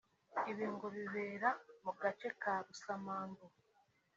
[0.51, 1.49] Ibi ngo bibera
[1.83, 3.45] mu gace ka Rusamambu